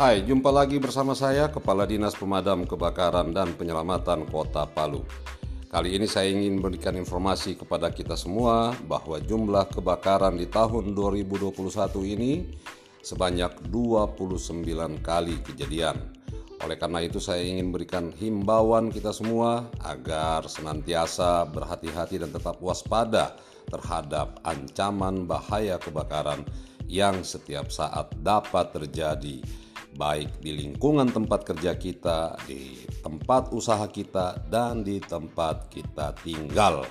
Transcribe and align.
Hai, 0.00 0.24
jumpa 0.24 0.48
lagi 0.48 0.80
bersama 0.80 1.12
saya 1.12 1.52
Kepala 1.52 1.84
Dinas 1.84 2.16
Pemadam 2.16 2.64
Kebakaran 2.64 3.36
dan 3.36 3.52
Penyelamatan 3.52 4.24
Kota 4.32 4.64
Palu. 4.64 5.04
Kali 5.68 5.92
ini 5.92 6.08
saya 6.08 6.32
ingin 6.32 6.56
memberikan 6.56 6.96
informasi 6.96 7.60
kepada 7.60 7.92
kita 7.92 8.16
semua 8.16 8.72
bahwa 8.88 9.20
jumlah 9.20 9.68
kebakaran 9.68 10.40
di 10.40 10.48
tahun 10.48 10.96
2021 10.96 11.52
ini 12.16 12.48
sebanyak 13.04 13.68
29 13.68 15.04
kali 15.04 15.36
kejadian. 15.44 16.00
Oleh 16.64 16.80
karena 16.80 17.04
itu 17.04 17.20
saya 17.20 17.44
ingin 17.44 17.68
berikan 17.68 18.08
himbauan 18.08 18.88
kita 18.88 19.12
semua 19.12 19.68
agar 19.84 20.48
senantiasa 20.48 21.44
berhati-hati 21.52 22.24
dan 22.24 22.32
tetap 22.32 22.56
waspada 22.64 23.36
terhadap 23.68 24.40
ancaman 24.48 25.28
bahaya 25.28 25.76
kebakaran 25.76 26.40
yang 26.88 27.20
setiap 27.20 27.68
saat 27.68 28.08
dapat 28.24 28.72
terjadi 28.72 29.44
baik 30.00 30.40
di 30.40 30.56
lingkungan 30.56 31.12
tempat 31.12 31.44
kerja 31.44 31.76
kita, 31.76 32.40
di 32.48 32.88
tempat 33.04 33.52
usaha 33.52 33.84
kita, 33.84 34.40
dan 34.48 34.80
di 34.80 34.96
tempat 34.96 35.68
kita 35.68 36.16
tinggal. 36.24 36.88